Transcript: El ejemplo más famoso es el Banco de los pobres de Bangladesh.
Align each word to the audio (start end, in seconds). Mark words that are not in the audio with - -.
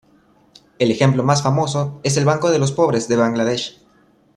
El 0.79 0.89
ejemplo 0.89 1.21
más 1.21 1.43
famoso 1.43 1.99
es 2.01 2.17
el 2.17 2.25
Banco 2.25 2.49
de 2.49 2.57
los 2.57 2.71
pobres 2.71 3.07
de 3.07 3.17
Bangladesh. 3.17 3.79